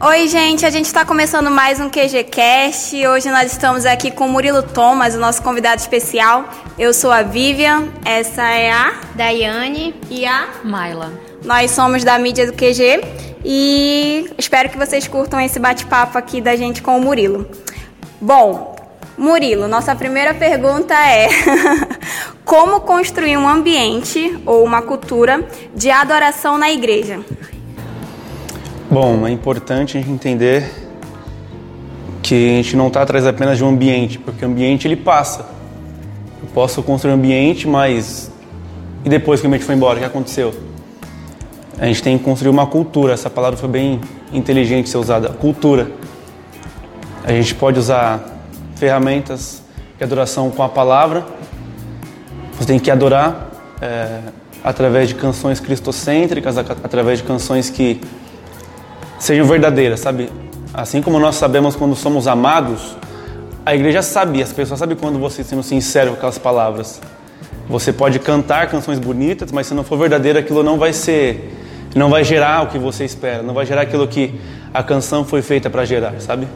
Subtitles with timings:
[0.00, 3.04] Oi, gente, a gente está começando mais um QGCast.
[3.04, 6.48] Hoje nós estamos aqui com o Murilo Thomas, o nosso convidado especial.
[6.78, 11.12] Eu sou a Vivian, essa é a Daiane e a Maila.
[11.44, 13.00] Nós somos da mídia do QG
[13.44, 17.50] e espero que vocês curtam esse bate-papo aqui da gente com o Murilo.
[18.20, 18.76] Bom,
[19.16, 21.28] Murilo, nossa primeira pergunta é:
[22.46, 25.44] como construir um ambiente ou uma cultura
[25.74, 27.18] de adoração na igreja?
[28.90, 30.72] Bom, é importante a gente entender
[32.22, 35.40] que a gente não está atrás apenas de um ambiente, porque o ambiente ele passa.
[36.42, 38.32] Eu posso construir um ambiente, mas
[39.04, 40.54] e depois que o ambiente foi embora, o que aconteceu?
[41.78, 43.12] A gente tem que construir uma cultura.
[43.12, 44.00] Essa palavra foi bem
[44.32, 45.28] inteligente ser usada.
[45.28, 45.90] Cultura.
[47.24, 48.40] A gente pode usar
[48.76, 49.62] ferramentas
[49.98, 51.26] de adoração com a palavra.
[52.58, 53.50] Você tem que adorar
[53.82, 54.20] é,
[54.64, 58.00] através de canções cristocêntricas, através de canções que
[59.18, 60.30] sejam verdadeiras, sabe?
[60.72, 62.96] Assim como nós sabemos quando somos amados,
[63.64, 67.00] a igreja sabe, as pessoas sabem quando você sendo sincero com aquelas palavras.
[67.68, 71.54] Você pode cantar canções bonitas, mas se não for verdadeiro, aquilo não vai ser,
[71.94, 74.40] não vai gerar o que você espera, não vai gerar aquilo que
[74.72, 76.48] a canção foi feita para gerar, sabe?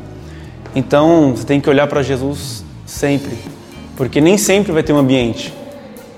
[0.74, 3.36] Então, você tem que olhar para Jesus sempre,
[3.96, 5.52] porque nem sempre vai ter um ambiente.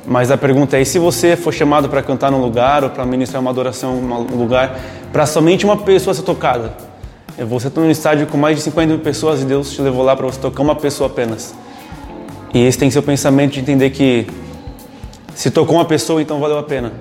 [0.06, 3.04] Mas a pergunta é: e se você for chamado para cantar num lugar ou para
[3.04, 4.78] ministrar uma adoração em um lugar,
[5.14, 6.74] para somente uma pessoa ser tocada.
[7.38, 10.16] Você está num estádio com mais de 50 mil pessoas e Deus te levou lá
[10.16, 11.54] para você tocar uma pessoa apenas.
[12.52, 14.26] E esse tem que ser o pensamento de entender que
[15.32, 16.92] se tocou uma pessoa, então valeu a pena.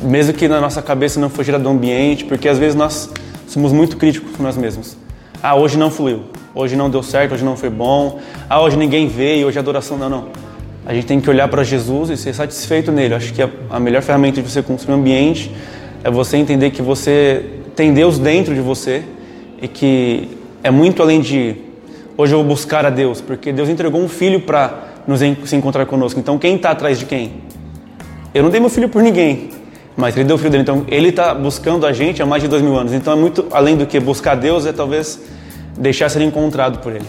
[0.00, 3.10] Mesmo que na nossa cabeça não gerado do ambiente, porque às vezes nós
[3.46, 4.96] somos muito críticos com nós mesmos.
[5.42, 6.22] Ah, hoje não fluiu,
[6.54, 8.18] hoje não deu certo, hoje não foi bom,
[8.48, 10.28] ah, hoje ninguém veio, hoje a adoração não, não.
[10.86, 13.12] A gente tem que olhar para Jesus e ser satisfeito nele.
[13.12, 15.54] Acho que a melhor ferramenta de você construir um ambiente
[16.02, 17.44] é você entender que você
[17.76, 19.02] tem Deus dentro de você
[19.60, 20.28] e que
[20.62, 21.56] é muito além de
[22.16, 25.86] hoje eu vou buscar a Deus, porque Deus entregou um filho para nos se encontrar
[25.86, 26.18] conosco.
[26.18, 27.32] Então quem está atrás de quem?
[28.34, 29.50] Eu não dei meu filho por ninguém,
[29.96, 30.62] mas ele deu o filho dele.
[30.62, 32.92] Então ele está buscando a gente há mais de dois mil anos.
[32.92, 35.20] Então é muito além do que buscar Deus, é talvez
[35.76, 37.06] deixar ser encontrado por Ele.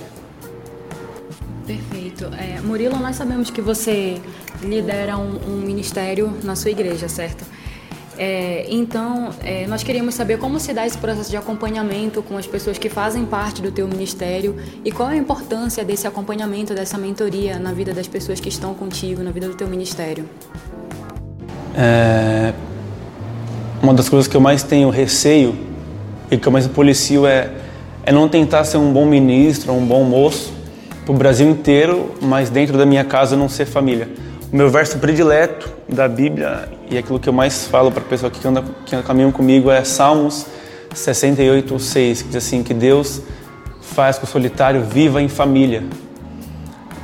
[1.66, 2.26] Perfeito.
[2.38, 4.18] É, Murilo, nós sabemos que você
[4.64, 7.44] lidera um, um ministério na sua igreja, certo?
[8.24, 12.46] É, então, é, nós queríamos saber como se dá esse processo de acompanhamento com as
[12.46, 17.58] pessoas que fazem parte do teu ministério e qual a importância desse acompanhamento, dessa mentoria
[17.58, 20.30] na vida das pessoas que estão contigo, na vida do teu ministério.
[21.76, 22.54] É,
[23.82, 25.56] uma das coisas que eu mais tenho receio
[26.30, 27.50] e que eu mais policio é,
[28.04, 30.54] é não tentar ser um bom ministro, um bom moço
[31.04, 34.08] para o Brasil inteiro, mas dentro da minha casa não ser família.
[34.54, 38.30] O meu verso predileto da Bíblia e aquilo que eu mais falo para a pessoa
[38.30, 40.46] que anda que caminham comigo é Salmos
[40.94, 43.22] 68, 6, que diz assim: que Deus
[43.82, 45.84] faz que o solitário viva em família.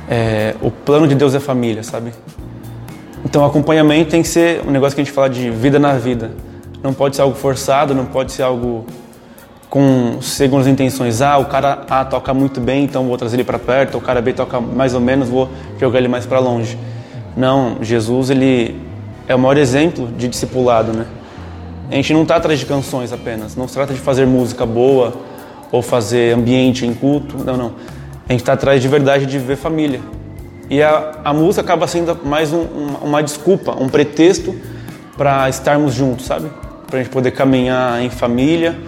[0.08, 2.12] É, o plano de Deus é família, sabe?
[3.24, 6.30] Então, acompanhamento tem que ser um negócio que a gente fala de vida na vida.
[6.82, 8.86] Não pode ser algo forçado, não pode ser algo
[9.68, 11.20] com segundas intenções.
[11.20, 13.98] Ah, o cara A toca muito bem, então vou trazer ele para perto.
[13.98, 15.48] O cara B toca mais ou menos, vou
[15.78, 16.78] jogar ele mais para longe.
[17.36, 18.87] Não, Jesus ele
[19.28, 21.06] é o maior exemplo de discipulado, né?
[21.90, 25.14] A gente não está atrás de canções apenas, não se trata de fazer música boa
[25.70, 27.72] ou fazer ambiente em culto, não, não.
[28.28, 30.00] A gente está atrás de verdade de viver família.
[30.70, 34.54] E a, a música acaba sendo mais um, uma, uma desculpa, um pretexto
[35.16, 36.50] para estarmos juntos, sabe?
[36.86, 38.78] Para a gente poder caminhar em família.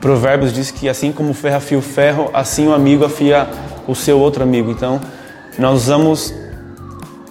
[0.00, 3.48] Provérbios diz que assim como o ferro afia o ferro, assim o amigo afia
[3.86, 4.70] o seu outro amigo.
[4.70, 5.00] Então,
[5.58, 6.34] nós usamos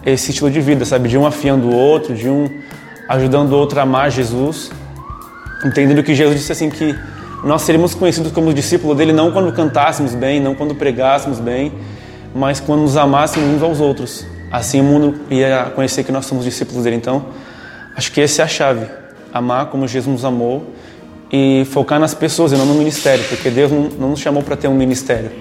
[0.06, 1.08] esse estilo de vida, sabe?
[1.10, 2.50] De um afiando o outro, de um
[3.08, 4.72] ajudando o outro a amar Jesus,
[5.66, 6.96] entendendo que Jesus disse assim que
[7.44, 11.74] nós seríamos conhecidos como discípulos dele não quando cantássemos bem, não quando pregássemos bem,
[12.34, 14.26] mas quando nos amássemos uns aos outros.
[14.52, 16.96] Assim o mundo ia conhecer que nós somos discípulos dele.
[16.96, 17.26] Então,
[17.96, 18.86] acho que essa é a chave:
[19.34, 20.74] amar como Jesus nos amou
[21.32, 24.68] e focar nas pessoas e não no ministério, porque Deus não nos chamou para ter
[24.68, 25.32] um ministério.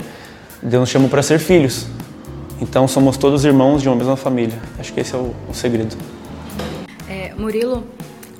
[0.62, 1.86] Deus nos chamou para ser filhos.
[2.60, 4.58] Então somos todos irmãos de uma mesma família.
[4.78, 5.96] Acho que esse é o, o segredo.
[7.08, 7.84] É, Murilo,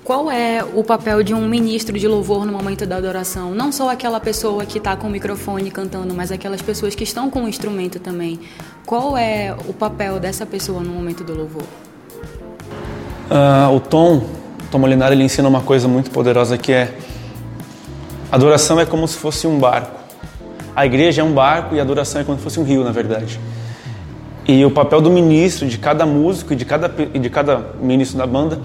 [0.05, 3.55] qual é o papel de um ministro de louvor no momento da adoração?
[3.55, 7.31] Não só aquela pessoa que está com o microfone cantando, mas aquelas pessoas que estão
[7.31, 8.41] com o instrumento também.
[8.85, 11.63] Qual é o papel dessa pessoa no momento do louvor?
[13.31, 16.93] Uh, o Tom, o Tom Molinari, ele ensina uma coisa muito poderosa que é
[18.33, 19.99] adoração é como se fosse um barco.
[20.75, 22.91] A igreja é um barco e a adoração é como se fosse um rio, na
[22.91, 23.39] verdade.
[24.47, 28.27] E o papel do ministro, de cada músico e de cada, de cada ministro da
[28.27, 28.61] banda,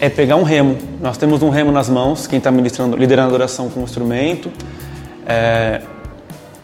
[0.00, 0.78] é pegar um remo.
[1.00, 4.50] Nós temos um remo nas mãos, quem está ministrando, liderando a adoração com o instrumento.
[5.26, 5.82] É,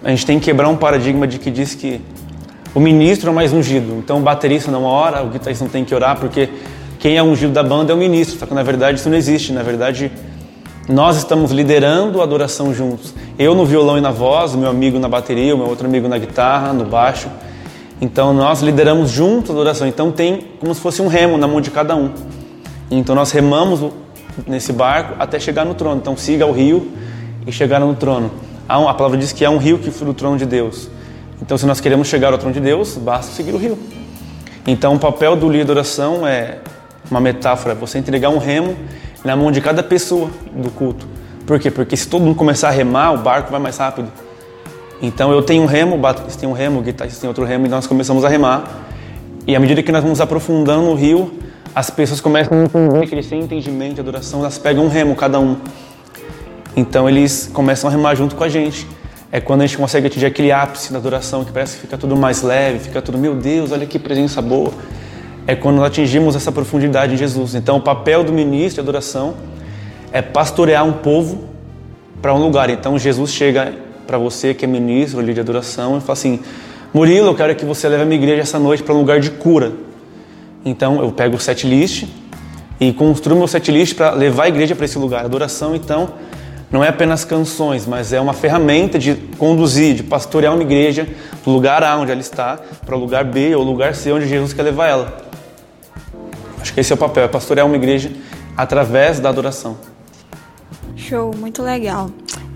[0.02, 2.00] a gente tem que quebrar um paradigma de que diz que
[2.74, 3.94] o ministro é mais ungido.
[3.98, 6.48] Então o baterista não ora, o guitarrista não tem que orar, porque
[6.98, 8.38] quem é ungido da banda é o ministro.
[8.38, 9.52] Só que na verdade isso não existe.
[9.52, 10.10] Na verdade,
[10.88, 13.14] nós estamos liderando a adoração juntos.
[13.38, 16.08] Eu no violão e na voz, o meu amigo na bateria, o meu outro amigo
[16.08, 17.28] na guitarra, no baixo.
[18.00, 19.86] Então nós lideramos juntos a adoração.
[19.86, 22.10] Então tem como se fosse um remo na mão de cada um.
[22.90, 23.92] Então nós remamos
[24.46, 25.96] nesse barco até chegar no trono.
[25.96, 26.90] Então siga o rio
[27.46, 28.30] e chegar no trono.
[28.68, 30.90] A palavra diz que há um rio que flui do trono de Deus.
[31.40, 33.78] Então se nós queremos chegar ao trono de Deus, basta seguir o rio.
[34.66, 36.58] Então o papel do líder de oração é
[37.10, 38.76] uma metáfora, é você entregar um remo
[39.24, 41.06] na mão de cada pessoa do culto.
[41.46, 41.70] Por quê?
[41.70, 44.10] Porque se todo mundo começar a remar, o barco vai mais rápido.
[45.00, 47.68] Então eu tenho um remo, baterista tem um remo, o guitarrista tem outro remo, e
[47.68, 48.86] nós começamos a remar.
[49.46, 51.32] E à medida que nós vamos aprofundando no rio,
[51.74, 55.38] as pessoas começam a entender que eles têm entendimento adoração, elas pegam um remo cada
[55.38, 55.56] um.
[56.74, 58.86] Então eles começam a remar junto com a gente.
[59.30, 62.16] É quando a gente consegue atingir aquele ápice da adoração, que parece que fica tudo
[62.16, 64.72] mais leve, fica tudo, meu Deus, olha que presença boa.
[65.46, 67.54] É quando nós atingimos essa profundidade em Jesus.
[67.54, 69.34] Então o papel do ministro de adoração
[70.10, 71.44] é pastorear um povo
[72.22, 72.70] para um lugar.
[72.70, 76.40] Então Jesus chega para você que é ministro ali de adoração e fala assim:
[76.94, 79.30] Murilo, eu quero que você leve a minha igreja essa noite para um lugar de
[79.30, 79.72] cura.
[80.64, 82.04] Então eu pego o set list
[82.80, 85.24] e construo meu set list para levar a igreja para esse lugar.
[85.24, 86.10] Adoração, então,
[86.70, 91.08] não é apenas canções, mas é uma ferramenta de conduzir, de pastorear uma igreja
[91.44, 94.52] do lugar A onde ela está para o lugar B ou lugar C onde Jesus
[94.52, 95.16] quer levar ela.
[96.60, 98.10] Acho que esse é o papel, é pastorear uma igreja
[98.56, 99.76] através da adoração.
[100.96, 102.10] Show, muito legal.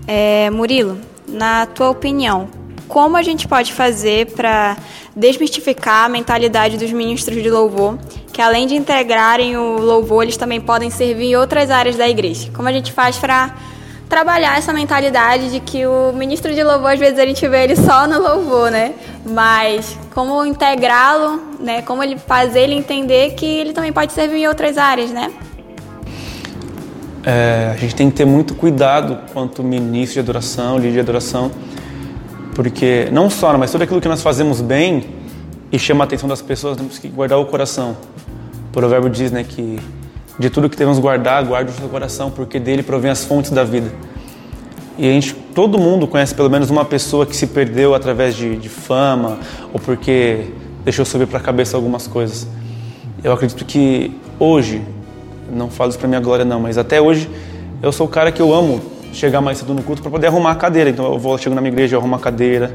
[0.05, 0.97] É, Murilo,
[1.31, 2.49] na tua opinião,
[2.87, 4.77] como a gente pode fazer para
[5.15, 7.97] desmistificar a mentalidade dos ministros de louvor,
[8.33, 12.49] que além de integrarem o louvor, eles também podem servir em outras áreas da igreja.
[12.53, 13.55] Como a gente faz para
[14.09, 17.77] trabalhar essa mentalidade de que o ministro de louvor, às vezes a gente vê ele
[17.77, 18.93] só no louvor, né?
[19.25, 21.81] Mas como integrá-lo, né?
[21.83, 25.31] Como ele fazer ele entender que ele também pode servir em outras áreas, né?
[27.23, 31.51] É, a gente tem que ter muito cuidado quanto ministro de adoração, líder de adoração,
[32.55, 35.05] porque não só, mas tudo aquilo que nós fazemos bem
[35.71, 37.95] e chama a atenção das pessoas, temos que guardar o coração.
[38.69, 39.79] O provérbio diz né, que
[40.39, 43.63] de tudo que devemos guardar, guarde o seu coração, porque dele provém as fontes da
[43.63, 43.91] vida.
[44.97, 48.57] E a gente, todo mundo conhece pelo menos uma pessoa que se perdeu através de,
[48.57, 49.39] de fama
[49.71, 50.47] ou porque
[50.83, 52.47] deixou subir para a cabeça algumas coisas.
[53.23, 54.81] Eu acredito que hoje,
[55.51, 57.29] não falo isso para minha glória não, mas até hoje
[57.81, 58.81] eu sou o cara que eu amo
[59.13, 60.89] chegar mais cedo no culto para poder arrumar a cadeira.
[60.89, 62.73] Então eu vou, chego na minha igreja, eu arrumo a cadeira.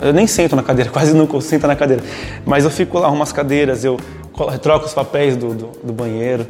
[0.00, 2.02] Eu nem sento na cadeira, quase nunca sento na cadeira.
[2.44, 3.98] Mas eu fico lá, arrumo as cadeiras, eu
[4.60, 6.46] troco os papéis do, do, do banheiro.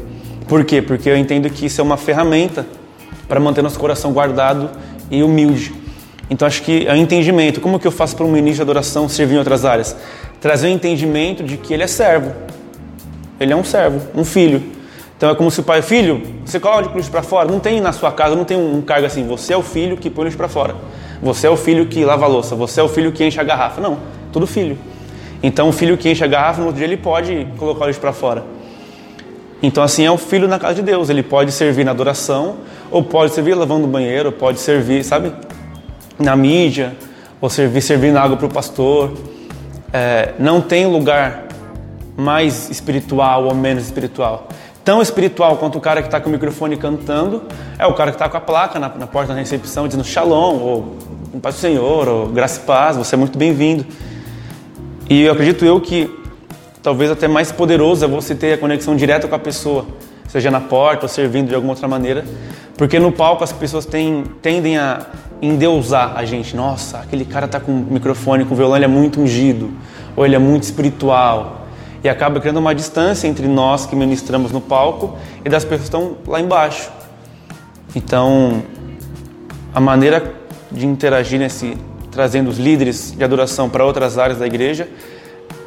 [0.48, 0.82] Por quê?
[0.82, 2.66] Porque eu entendo que isso é uma ferramenta
[3.28, 4.70] para manter nosso coração guardado
[5.10, 5.72] e humilde.
[6.28, 7.60] Então acho que é um entendimento.
[7.60, 9.94] Como que eu faço para um ministro de adoração servir em outras áreas?
[10.40, 12.32] Trazer o um entendimento de que ele é servo.
[13.38, 14.62] Ele é um servo, um filho.
[15.22, 17.48] Então é como se o pai, filho, você coloca o lixo para fora.
[17.48, 19.24] Não tem na sua casa, não tem um cargo assim.
[19.28, 20.74] Você é o filho que põe o lixo para fora.
[21.22, 22.56] Você é o filho que lava a louça.
[22.56, 23.80] Você é o filho que enche a garrafa.
[23.80, 23.98] Não,
[24.32, 24.76] tudo filho.
[25.40, 28.00] Então o filho que enche a garrafa, no outro dia ele pode colocar o lixo
[28.00, 28.42] para fora.
[29.62, 31.08] Então assim é o filho na casa de Deus.
[31.08, 32.56] Ele pode servir na adoração,
[32.90, 35.32] ou pode servir lavando o banheiro, ou pode servir, sabe,
[36.18, 36.96] na mídia,
[37.40, 39.12] ou servir servindo água para o pastor.
[39.92, 41.44] É, não tem lugar
[42.16, 44.48] mais espiritual ou menos espiritual
[44.84, 47.42] tão espiritual quanto o cara que está com o microfone cantando
[47.78, 50.58] é o cara que está com a placa na, na, porta da recepção dizendo Shalom,
[50.58, 50.96] ou
[51.40, 53.86] Paz do Senhor, ou Graça e Paz, você é muito bem-vindo.
[55.08, 56.10] E eu acredito eu que
[56.82, 59.86] talvez até mais poderoso é você ter a conexão direta com a pessoa,
[60.28, 62.24] seja na porta ou servindo de alguma outra maneira,
[62.76, 65.06] porque no palco as pessoas têm, tendem a
[65.40, 66.54] endeusar a gente.
[66.54, 69.70] Nossa, aquele cara está com o microfone, com o violão, ele é muito ungido,
[70.14, 71.61] ou ele é muito espiritual
[72.02, 75.86] e acaba criando uma distância entre nós que ministramos no palco e das pessoas que
[75.86, 76.90] estão lá embaixo.
[77.94, 78.62] Então,
[79.74, 80.34] a maneira
[80.70, 81.76] de interagir nesse
[82.10, 84.86] trazendo os líderes de adoração para outras áreas da igreja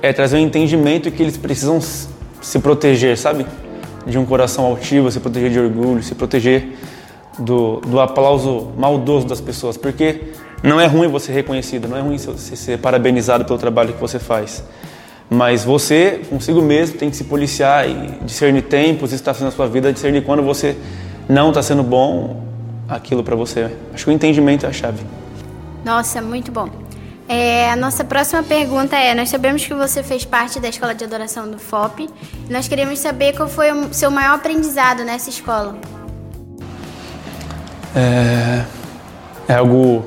[0.02, 3.48] é trazer um entendimento que eles precisam se proteger, sabe?
[4.06, 6.78] De um coração altivo, se proteger de orgulho, se proteger
[7.40, 10.22] do, do aplauso maldoso das pessoas, porque
[10.62, 14.00] não é ruim você ser reconhecido, não é ruim você ser parabenizado pelo trabalho que
[14.00, 14.64] você faz.
[15.30, 19.92] Mas você, consigo mesmo, tem que se policiar e discernir tempos, estações na sua vida,
[19.92, 20.78] discernir quando você
[21.28, 22.44] não está sendo bom
[22.88, 23.72] aquilo para você.
[23.94, 25.04] Acho que o entendimento é a chave.
[25.84, 26.70] Nossa, muito bom.
[27.28, 31.04] É, a nossa próxima pergunta é: Nós sabemos que você fez parte da escola de
[31.04, 32.08] adoração do FOP.
[32.48, 35.76] E nós queremos saber qual foi o seu maior aprendizado nessa escola.
[37.96, 38.64] É,
[39.48, 40.06] é algo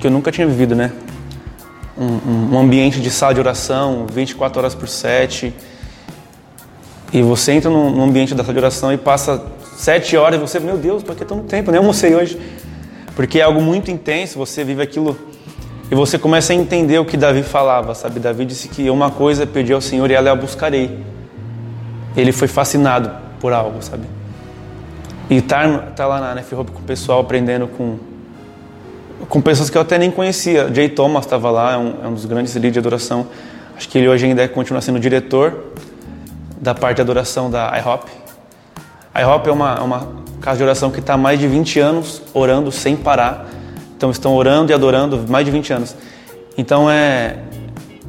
[0.00, 0.90] que eu nunca tinha vivido, né?
[2.00, 5.54] Um, um, ambiente de sala de oração, 24 horas por 7.
[7.12, 9.44] E você entra num ambiente da sala de oração e passa
[9.76, 11.70] 7 horas e você, meu Deus, por que tanto tempo?
[11.70, 12.40] Nem almocei hoje.
[13.14, 15.14] Porque é algo muito intenso, você vive aquilo
[15.90, 18.20] e você começa a entender o que Davi falava, sabe?
[18.20, 21.04] Davi disse que uma coisa pedi ao Senhor e ela eu buscarei.
[22.16, 24.04] Ele foi fascinado por algo, sabe?
[25.28, 27.98] E estar tá, lá na Nef com o pessoal aprendendo com
[29.28, 30.72] com pessoas que eu até nem conhecia.
[30.72, 33.26] Jay Thomas estava lá, é um, é um, dos grandes líderes de adoração.
[33.76, 35.72] Acho que ele hoje ainda continua sendo diretor
[36.60, 38.10] da parte de adoração da IHOP.
[39.14, 40.08] A IHOP é uma, é uma
[40.40, 43.48] casa de oração que está mais de 20 anos orando sem parar
[44.00, 45.94] então estão orando e adorando mais de 20 anos.
[46.56, 47.36] Então é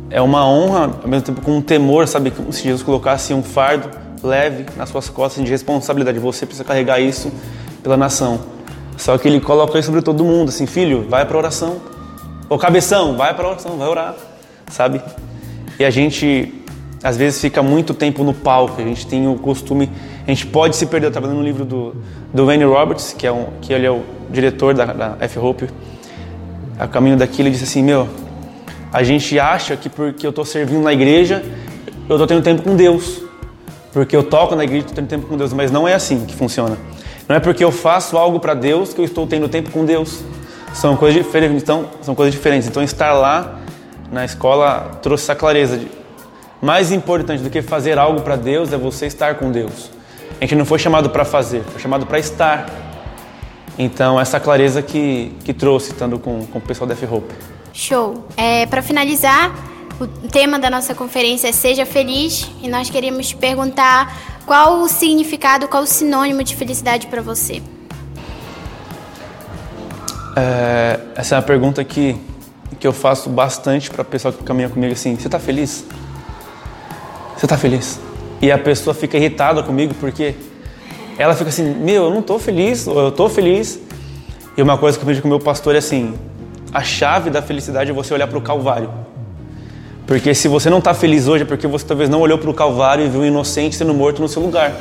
[0.10, 3.44] é uma honra, ao mesmo tempo com um temor, sabe, como se Jesus colocasse um
[3.44, 3.90] fardo
[4.24, 6.18] leve nas suas costas de responsabilidade.
[6.20, 7.30] Você precisa carregar isso
[7.84, 8.40] pela nação.
[9.02, 11.82] Só que ele coloca isso sobre todo mundo, assim, filho, vai para oração.
[12.48, 14.14] Ô cabeção, vai para oração, vai orar,
[14.70, 15.02] sabe?
[15.80, 16.54] E a gente
[17.04, 19.90] às vezes fica muito tempo no palco, a gente tem o costume,
[20.24, 21.08] a gente pode se perder.
[21.08, 21.96] Eu estava lendo um livro do,
[22.32, 25.68] do Wayne Roberts, que, é um, que ele é o diretor da, da F-Hope,
[26.78, 28.08] a caminho daqui, ele disse assim: Meu,
[28.94, 31.44] a gente acha que porque eu estou servindo na igreja,
[32.08, 33.20] eu estou tendo tempo com Deus.
[33.92, 35.52] Porque eu toco na igreja, estou tendo tempo com Deus.
[35.54, 36.78] Mas não é assim que funciona.
[37.28, 40.24] Não é porque eu faço algo para Deus que eu estou tendo tempo com Deus.
[40.74, 41.64] São coisas diferentes.
[41.64, 42.68] Então, são coisas diferentes.
[42.68, 43.60] Então, estar lá
[44.12, 45.78] na escola trouxe essa clareza.
[45.78, 45.88] De,
[46.62, 49.90] mais importante do que fazer algo para Deus é você estar com Deus.
[50.40, 52.70] A gente não foi chamado para fazer, foi chamado para estar.
[53.78, 57.34] Então, essa clareza que, que trouxe, estando com, com o pessoal da F-Hope.
[57.74, 58.26] Show.
[58.36, 59.56] É, para finalizar,
[60.00, 64.88] o tema da nossa conferência é Seja Feliz e nós queríamos te perguntar qual o
[64.88, 67.62] significado, qual o sinônimo de felicidade para você.
[70.36, 72.16] É, essa é uma pergunta que,
[72.80, 75.86] que eu faço bastante para o pessoal que caminha comigo assim: Você está feliz?
[77.36, 78.00] Você está feliz?
[78.42, 80.36] E a pessoa fica irritada comigo porque
[81.18, 83.80] ela fica assim, meu, eu não estou feliz, ou eu estou feliz.
[84.58, 86.16] E uma coisa que eu aprendi com o meu pastor é assim,
[86.74, 88.90] a chave da felicidade é você olhar para o Calvário.
[90.06, 92.54] Porque se você não está feliz hoje é porque você talvez não olhou para o
[92.54, 94.74] Calvário e viu um inocente sendo morto no seu lugar.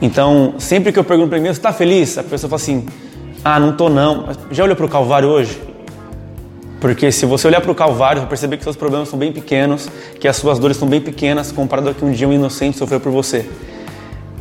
[0.00, 2.16] Então, sempre que eu pergunto para mim, você está feliz?
[2.16, 2.86] A pessoa fala assim,
[3.44, 4.28] ah, não estou não.
[4.50, 5.60] Já olhou para o Calvário hoje?
[6.80, 9.88] Porque se você olhar para o Calvário, vai perceber que seus problemas são bem pequenos,
[10.20, 13.00] que as suas dores são bem pequenas comparado ao que um dia um inocente sofreu
[13.00, 13.48] por você.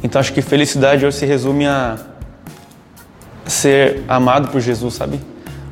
[0.03, 1.97] Então acho que felicidade hoje se resume a
[3.45, 5.19] ser amado por Jesus, sabe?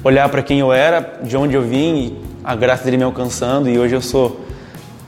[0.03, 3.67] Olhar para quem eu era, de onde eu vim e a graça dele me alcançando
[3.67, 4.39] e hoje eu sou,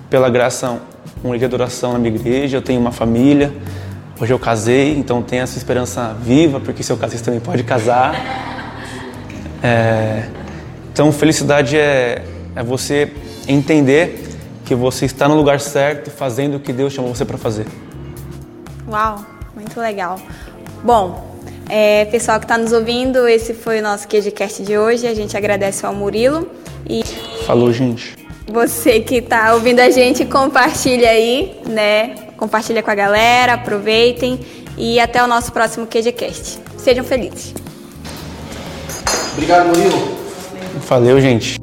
[0.09, 0.81] pela graça,
[1.23, 3.53] um líder de adoração na minha igreja, eu tenho uma família,
[4.19, 7.63] hoje eu casei, então tenho essa esperança viva, porque se eu casei você também pode
[7.63, 8.15] casar.
[9.61, 10.29] É,
[10.91, 12.23] então felicidade é,
[12.55, 13.13] é você
[13.47, 14.23] entender
[14.65, 17.67] que você está no lugar certo, fazendo o que Deus chamou você para fazer.
[18.89, 20.19] Uau, muito legal.
[20.83, 21.37] Bom,
[21.69, 25.05] é, pessoal que está nos ouvindo, esse foi o nosso QGCast de hoje.
[25.05, 26.49] A gente agradece ao Murilo.
[26.89, 27.03] E
[27.47, 28.13] Falou, gente.
[28.51, 32.13] Você que está ouvindo a gente, compartilha aí, né?
[32.35, 34.37] Compartilha com a galera, aproveitem
[34.77, 36.59] e até o nosso próximo QGCast.
[36.77, 37.53] Sejam felizes.
[39.31, 40.17] Obrigado, Murilo.
[40.89, 41.57] Valeu, gente.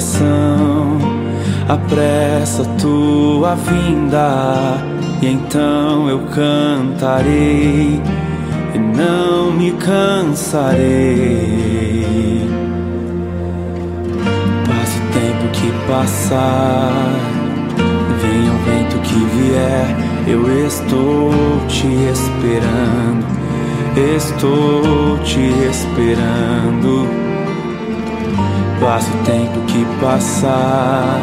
[0.00, 0.98] Adoração,
[1.68, 4.78] apressa tua vinda,
[5.20, 8.00] e então eu cantarei
[8.74, 11.20] e não me cansarei.
[15.52, 16.92] que passar,
[18.22, 19.96] venha o vento que vier,
[20.28, 21.32] eu estou
[21.68, 23.26] te esperando,
[24.16, 27.29] estou te esperando.
[28.80, 31.20] Passa o tempo que passar,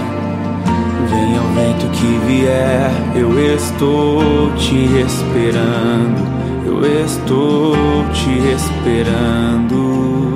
[1.09, 6.27] Venha o vento que vier, eu estou te esperando.
[6.65, 7.75] Eu estou
[8.13, 10.26] te esperando.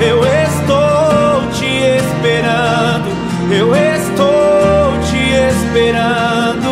[0.00, 3.08] Eu estou te esperando.
[3.50, 5.18] Eu estou te
[5.50, 6.68] esperando.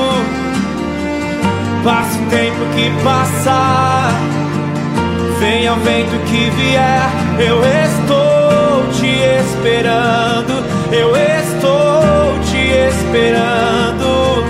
[1.85, 4.13] Passa o tempo que passar,
[5.39, 9.07] venha o vento que vier, eu estou te
[9.41, 10.65] esperando.
[10.93, 14.45] Eu estou te esperando.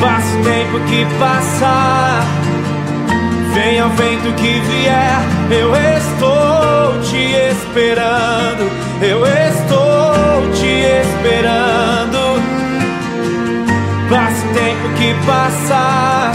[0.00, 2.45] Passa o tempo que passar.
[3.68, 5.18] Venha vento que vier,
[5.50, 8.70] eu estou te esperando,
[9.02, 12.40] eu estou te esperando.
[14.08, 16.32] Passe o tempo que passar,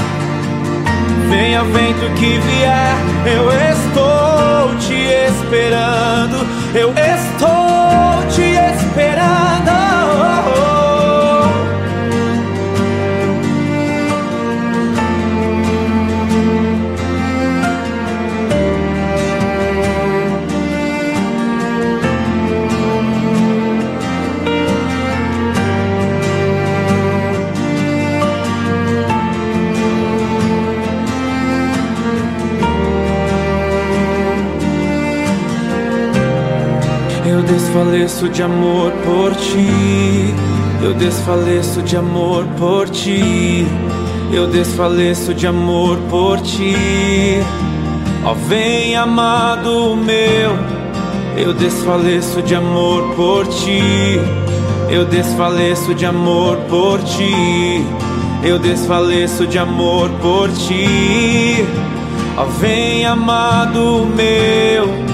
[1.29, 2.95] venha vento que vier,
[3.25, 4.93] eu estou te
[5.29, 6.45] esperando,
[6.75, 7.60] eu estou
[38.22, 40.34] desfaleço de amor por ti.
[40.84, 43.66] Eu desfaleço de amor por ti.
[44.31, 46.75] Eu desfaleço de amor por ti.
[48.24, 50.51] Ó, vem amado meu.
[51.36, 54.20] Eu desfaleço de amor por ti.
[54.90, 57.84] Eu desfaleço de amor por ti.
[58.44, 61.66] Eu desfaleço de amor por ti.
[62.38, 65.10] Ó, vem amado meu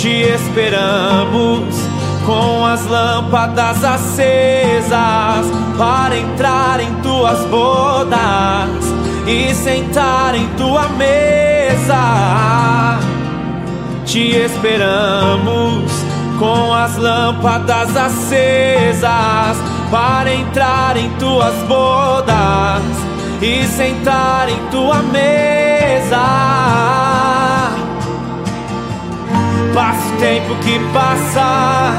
[0.00, 1.76] te esperamos
[2.24, 8.70] com as lâmpadas acesas para entrar em tuas bodas
[9.26, 12.98] e sentar em tua mesa.
[14.06, 15.92] Te esperamos
[16.38, 19.58] com as lâmpadas acesas
[19.90, 22.82] para entrar em tuas bodas
[23.42, 27.09] e sentar em tua mesa.
[29.74, 31.92] Passa o tempo que passa,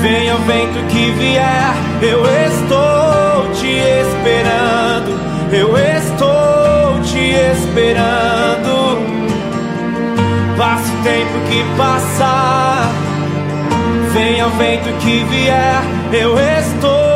[0.00, 5.20] venha o vento que vier, eu estou te esperando,
[5.52, 8.98] eu estou te esperando.
[10.58, 12.90] Passa o tempo que passa,
[14.12, 15.80] venha o vento que vier,
[16.12, 17.11] eu estou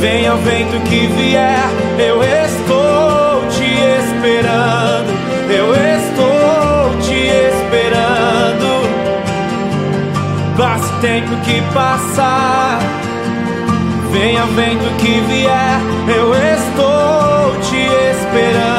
[0.00, 5.10] venha o vento que vier, eu estou te esperando,
[5.50, 8.86] eu estou te esperando.
[10.56, 12.78] Passa o tempo que passar,
[14.12, 15.80] venha o vento que vier,
[16.16, 18.75] eu estou te esperando.